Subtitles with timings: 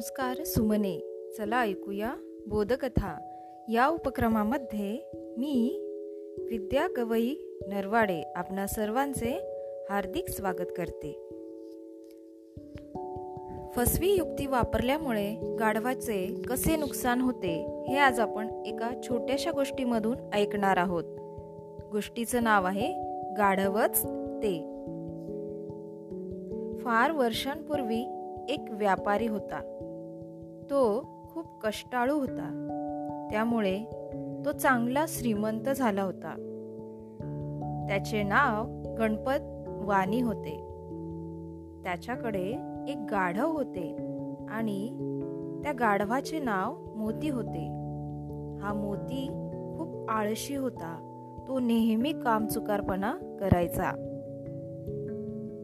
[0.00, 0.98] संस्कार सुमने.
[1.38, 2.14] चला ऐकूया
[2.46, 3.20] बोधकथा.
[3.68, 5.80] या उपक्रमामध्ये मी
[6.50, 7.34] विद्या गवई
[7.66, 9.40] नरवाडे आपणा सर्वांचे
[9.90, 11.12] हार्दिक स्वागत करते.
[13.76, 21.04] फसवी युक्ती वापरल्यामुळे गाढवाचे कसे नुकसान होते हे आज आपण एका छोट्याशा गोष्टीमधून ऐकणार आहोत.
[21.92, 22.92] गोष्टीचं नाव आहे
[23.36, 24.04] गाढवच
[24.42, 24.58] ते.
[26.78, 28.16] फार वर्षांपूर्वी
[28.48, 29.76] एक व्यापारी होता.
[30.70, 31.00] तो
[31.34, 32.66] खूप कष्टाळू होता.
[33.30, 33.84] त्यामुळे
[34.44, 36.46] तो चांगला श्रीमंत झाला होता.
[37.88, 38.66] त्याचे नाव
[38.98, 40.56] गणपत वाणी होते.
[41.84, 42.44] त्याच्याकडे
[42.88, 43.96] एक गाढव होते
[44.48, 44.88] आणि
[45.62, 47.66] त्या गाढवाचे नाव मोती होते.
[48.62, 49.26] हा मोती
[49.78, 51.06] खूप आळशी होता.
[51.48, 53.90] तो नेहमी कामचुकारपणा करायचा.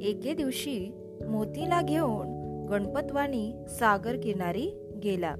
[0.00, 0.92] एके दिवशी
[1.28, 2.38] मोतीला घेऊन
[2.70, 5.34] गणपतवाणी सागर किनारी गेला.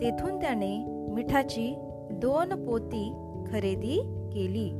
[0.00, 1.74] तेथून त्याने मिठाची
[2.12, 3.12] दोन पोती
[3.50, 3.96] खरेदी
[4.32, 4.70] केली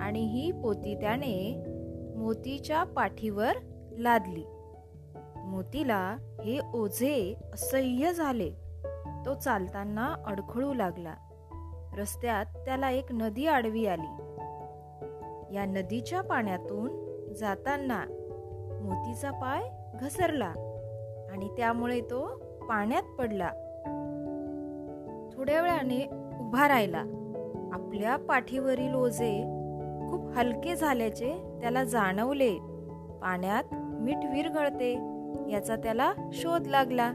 [0.00, 1.64] आणि ही पोती त्याने
[2.16, 3.52] मोतीच्या पाठीवर
[3.98, 4.44] लादली.
[5.46, 8.50] मोतीला हे ओझे असह्य झाले.
[9.26, 11.14] तो चालताना अडखळू लागला.
[11.98, 14.22] रस्त्यात त्याला एक नदी आडवी आली.
[15.54, 16.88] या नदीच्या पाण्यातून
[17.32, 18.04] जाताना
[18.82, 19.62] मोतीचा पाय
[20.00, 20.52] घसरला
[21.32, 23.48] आणि त्यामुळे तो पाण्यात पडला.
[25.36, 26.06] थोड्या वेळाने
[26.40, 27.00] उभा राहिला.
[27.72, 29.42] आपल्या पाठीवरील ओझे
[30.10, 32.58] खूप हलके झाल्याचे त्याला जाणवले.
[33.22, 34.92] पाण्यात मीठ विरघळते
[35.50, 37.12] याचा त्याला शोध लागला.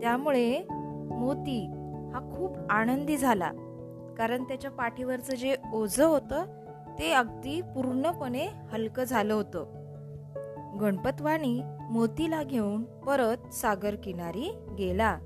[0.00, 0.66] त्यामुळे
[1.10, 1.66] मोती
[2.14, 3.50] हा खूप आनंदी झाला.
[4.18, 6.44] कारण त्याच्या पाठीवरचं जे ओझं होतं
[6.98, 9.75] ते अगदी पूर्णपणे हलकं झालं होतं.
[10.80, 11.60] गणपतवाणी
[11.90, 15.18] मोतीला घेऊन परत सागर किनारी गेला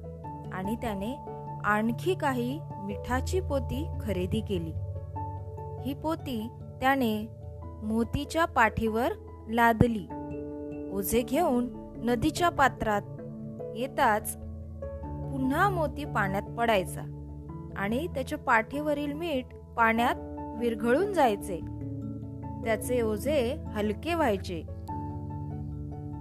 [0.53, 1.16] आणि त्याने
[1.65, 4.72] आणखी काही मिठाची पोती खरेदी केली.
[5.84, 6.49] ही पोती
[6.81, 7.28] त्याने
[7.83, 9.09] मोतीच्या पाठीवर
[9.49, 10.06] लादली.
[10.93, 13.03] ओझे घेऊन नदीच्या पात्रात
[13.77, 14.37] येताच
[15.33, 17.00] पुन्हा मोती पाण्यात पडायचा
[17.77, 19.44] आणि त्याच्या पाठीवरील मीठ
[19.77, 20.15] पाण्यात
[20.59, 21.60] विरघळून जायचे.
[22.65, 24.80] त्याचे ओझे हलके व्हायचे.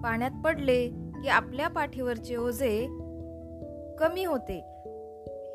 [0.03, 2.85] पाण्यात पडले की आपल्या पाठीवरचे ओझे
[3.99, 4.63] कमी होते.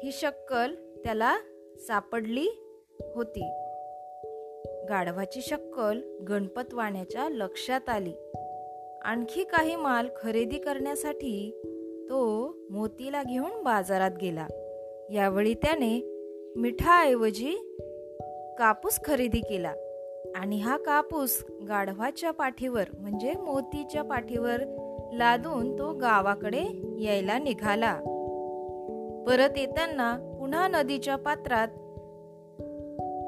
[0.03, 1.37] ही शक्कल त्याला
[1.77, 2.49] सापडली
[3.15, 3.51] होती.
[4.89, 8.13] गाढवाची शक्कल गणपत वाण्याच्या लक्षात आली.
[9.05, 11.61] आणखी काही माल खरेदी करण्यासाठी
[12.09, 14.47] तो मोतीला घेऊन बाजारात गेला.
[15.11, 16.01] यावेळी त्याने
[16.57, 17.77] मिठाऐवजी
[18.59, 19.75] कापूस खरेदी केला.
[20.35, 24.57] आणि हा कापूस गाढवाच्या पाठीवर म्हणजे मोतीच्या पाठीवर
[25.13, 26.65] लादून तो गावाकडे
[26.99, 27.95] यायला निघाला.
[29.27, 31.69] परत येताना पुन्हा नदीच्या पात्रात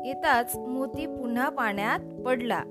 [0.07, 2.63] येताच मोती पुन्हा पाण्यात पडला.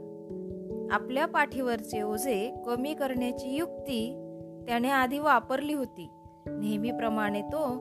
[0.92, 4.22] आपल्या पाठीवरचे ओझे कमी करण्याची युक्ती
[4.68, 6.10] त्याने आधी वापरली होती.
[6.48, 7.78] नेहमीप्रमाणे तो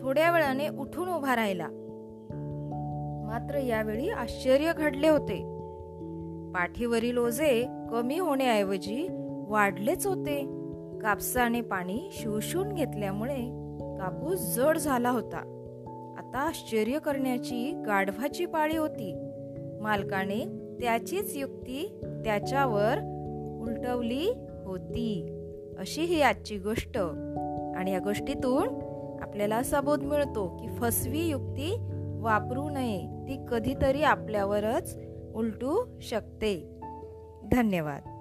[0.00, 1.68] थोड्या वेळाने उठून उभा राहिला.
[3.26, 5.56] मात्र यावेळी आश्चर्य घडले होते.
[6.54, 9.08] पाठीवरील ओझे कमी होण्याऐवजी
[9.48, 10.40] वाढलेच होते.
[11.02, 13.40] कापसाने पाणी शोषून घेतल्यामुळे
[13.98, 15.36] कापूस जड झाला होता.
[16.18, 19.14] आता आश्चर्य करण्याची गाढवाची पाळी होती.
[19.80, 20.44] मालकाने
[20.80, 22.98] त्याचीच युक्ती त्याच्यावर
[23.62, 24.32] उलटवली
[24.64, 25.26] होती.
[25.78, 26.98] अशी ही आजची गोष्ट.
[27.76, 28.68] आणि या गोष्टीतून
[29.22, 31.76] आपल्याला असा बोध मिळतो की फसवी युक्ती
[32.26, 34.98] वापरू नये ती कधीतरी आपल्यावरच
[35.34, 36.80] उलटू शकते.
[37.52, 38.15] धन्यवाद.